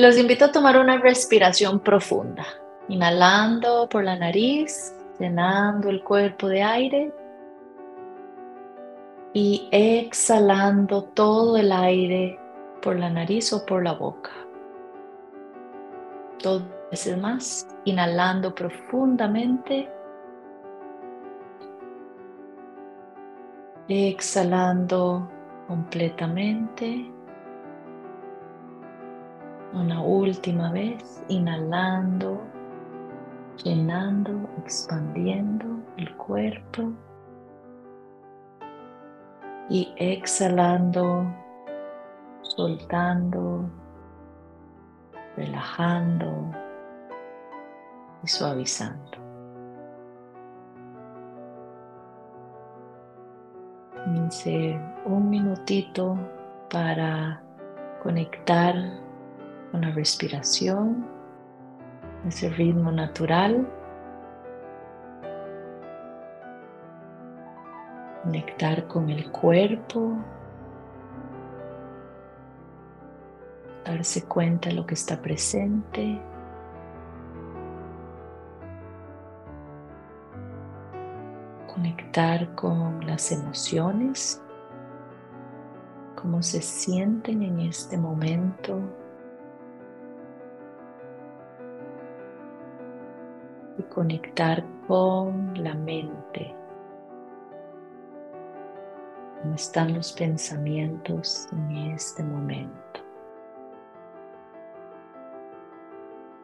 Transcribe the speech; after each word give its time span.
Los 0.00 0.16
invito 0.16 0.46
a 0.46 0.50
tomar 0.50 0.78
una 0.78 0.96
respiración 0.96 1.78
profunda, 1.78 2.46
inhalando 2.88 3.86
por 3.86 4.02
la 4.02 4.16
nariz, 4.16 4.96
llenando 5.18 5.90
el 5.90 6.02
cuerpo 6.02 6.48
de 6.48 6.62
aire 6.62 7.12
y 9.34 9.68
exhalando 9.70 11.04
todo 11.04 11.58
el 11.58 11.70
aire 11.70 12.40
por 12.80 12.98
la 12.98 13.10
nariz 13.10 13.52
o 13.52 13.66
por 13.66 13.84
la 13.84 13.92
boca. 13.92 14.30
Dos 16.42 16.62
veces 16.90 17.18
más, 17.18 17.68
inhalando 17.84 18.54
profundamente. 18.54 19.86
Exhalando 23.86 25.30
completamente. 25.68 27.19
Una 29.72 30.02
última 30.02 30.72
vez, 30.72 31.24
inhalando, 31.28 32.40
llenando, 33.62 34.48
expandiendo 34.58 35.66
el 35.96 36.14
cuerpo. 36.16 36.92
Y 39.68 39.94
exhalando, 39.96 41.24
soltando, 42.42 43.70
relajando 45.36 46.50
y 48.24 48.26
suavizando. 48.26 49.20
un 55.04 55.28
minutito 55.28 56.18
para 56.70 57.42
conectar 58.02 58.74
con 59.70 59.82
la 59.82 59.90
respiración, 59.90 61.06
ese 62.26 62.50
ritmo 62.50 62.90
natural. 62.90 63.66
Conectar 68.22 68.86
con 68.86 69.08
el 69.08 69.30
cuerpo, 69.30 70.12
darse 73.84 74.24
cuenta 74.24 74.68
de 74.68 74.74
lo 74.74 74.86
que 74.86 74.94
está 74.94 75.20
presente. 75.20 76.20
Conectar 81.74 82.54
con 82.54 83.06
las 83.06 83.32
emociones, 83.32 84.42
cómo 86.14 86.42
se 86.42 86.60
sienten 86.60 87.42
en 87.42 87.60
este 87.60 87.96
momento. 87.96 88.78
Y 93.80 93.82
conectar 93.84 94.62
con 94.86 95.64
la 95.64 95.72
mente. 95.74 96.54
¿Cómo 99.40 99.54
están 99.54 99.94
los 99.94 100.12
pensamientos 100.12 101.48
en 101.52 101.94
este 101.94 102.22
momento? 102.22 102.90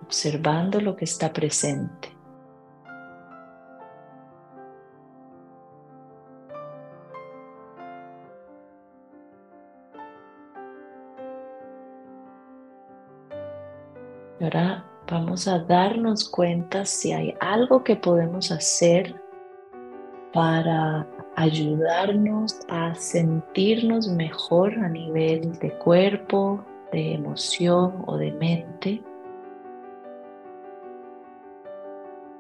observando 0.07 0.81
lo 0.81 0.95
que 0.97 1.05
está 1.05 1.33
presente. 1.33 2.13
Ahora 14.41 14.85
vamos 15.11 15.47
a 15.49 15.59
darnos 15.59 16.29
cuenta 16.29 16.85
si 16.85 17.13
hay 17.13 17.35
algo 17.41 17.85
que 17.85 17.97
podemos 17.97 18.51
hacer 18.51 19.21
para 20.33 21.07
ayudarnos 21.37 22.59
a 22.69 22.95
sentirnos 22.95 24.09
mejor 24.09 24.75
a 24.79 24.89
nivel 24.89 25.59
de 25.59 25.71
cuerpo, 25.79 26.65
de 26.93 27.15
emoción 27.15 28.05
o 28.07 28.17
de 28.17 28.33
mente. 28.33 29.03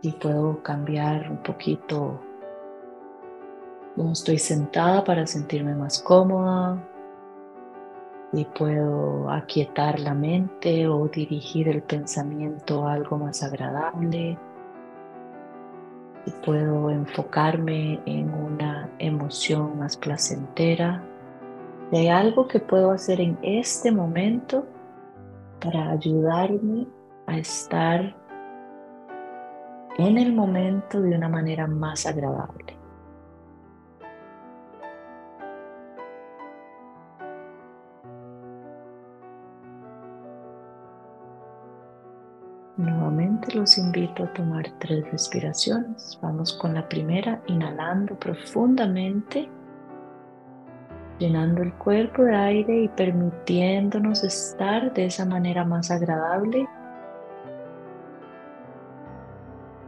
y 0.02 0.12
puedo 0.12 0.62
cambiar 0.62 1.28
un 1.30 1.38
poquito 1.38 2.20
cómo 3.96 4.12
estoy 4.12 4.38
sentada 4.38 5.02
para 5.02 5.26
sentirme 5.26 5.74
más 5.74 6.00
cómoda 6.00 6.78
y 8.32 8.44
puedo 8.44 9.30
aquietar 9.30 10.00
la 10.00 10.14
mente 10.14 10.86
o 10.88 11.08
dirigir 11.08 11.68
el 11.68 11.82
pensamiento 11.82 12.86
a 12.86 12.94
algo 12.94 13.18
más 13.18 13.42
agradable 13.42 14.38
y 16.26 16.30
puedo 16.44 16.90
enfocarme 16.90 18.00
en 18.04 18.32
una 18.34 18.90
emoción 18.98 19.78
más 19.78 19.96
placentera. 19.96 21.02
hay 21.92 22.08
algo 22.08 22.48
que 22.48 22.58
puedo 22.58 22.90
hacer 22.90 23.20
en 23.20 23.38
este 23.42 23.92
momento 23.92 24.66
para 25.60 25.90
ayudarme 25.90 26.86
a 27.26 27.38
estar 27.38 28.14
en 29.98 30.18
el 30.18 30.32
momento 30.32 31.00
de 31.00 31.16
una 31.16 31.28
manera 31.28 31.66
más 31.66 32.06
agradable. 32.06 32.75
Nuevamente 42.76 43.54
los 43.54 43.78
invito 43.78 44.24
a 44.24 44.32
tomar 44.32 44.70
tres 44.78 45.10
respiraciones. 45.10 46.18
Vamos 46.20 46.52
con 46.52 46.74
la 46.74 46.88
primera, 46.88 47.40
inhalando 47.46 48.14
profundamente, 48.16 49.48
llenando 51.18 51.62
el 51.62 51.72
cuerpo 51.74 52.24
de 52.24 52.34
aire 52.34 52.82
y 52.82 52.88
permitiéndonos 52.88 54.24
estar 54.24 54.92
de 54.92 55.06
esa 55.06 55.24
manera 55.24 55.64
más 55.64 55.90
agradable 55.90 56.68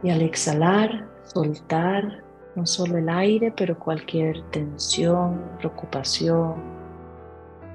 Y 0.01 0.11
al 0.11 0.21
exhalar, 0.21 1.07
soltar 1.23 2.23
no 2.55 2.65
solo 2.65 2.97
el 2.97 3.09
aire, 3.09 3.53
pero 3.55 3.77
cualquier 3.77 4.41
tensión, 4.49 5.41
preocupación, 5.57 6.55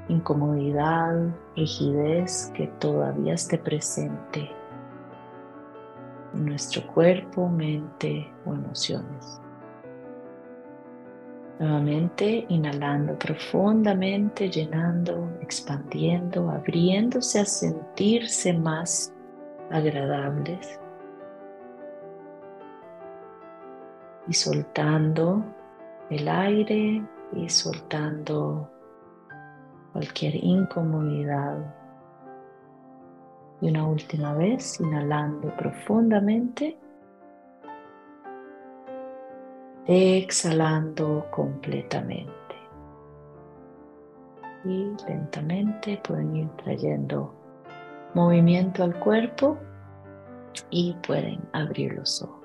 incomodidad, 0.08 1.28
rigidez 1.54 2.50
que 2.54 2.66
todavía 2.78 3.34
esté 3.34 3.58
presente 3.58 4.40
en 4.40 4.63
nuestro 6.34 6.86
cuerpo, 6.88 7.48
mente 7.48 8.30
o 8.44 8.54
emociones. 8.54 9.40
Nuevamente 11.58 12.44
inhalando 12.48 13.16
profundamente, 13.18 14.50
llenando, 14.50 15.30
expandiendo, 15.40 16.50
abriéndose 16.50 17.40
a 17.40 17.44
sentirse 17.44 18.52
más 18.52 19.12
agradables. 19.70 20.80
y 24.26 24.32
soltando 24.32 25.44
el 26.10 26.28
aire 26.28 27.02
y 27.32 27.48
soltando 27.48 28.70
cualquier 29.92 30.36
incomodidad. 30.36 31.83
Y 33.64 33.68
una 33.68 33.86
última 33.86 34.34
vez, 34.34 34.78
inhalando 34.78 35.48
profundamente, 35.56 36.76
exhalando 39.86 41.26
completamente. 41.30 42.28
Y 44.66 44.94
lentamente 45.08 45.98
pueden 46.06 46.36
ir 46.36 46.48
trayendo 46.62 47.32
movimiento 48.12 48.84
al 48.84 49.00
cuerpo 49.00 49.56
y 50.68 50.94
pueden 51.06 51.40
abrir 51.54 51.94
los 51.94 52.20
ojos. 52.20 52.43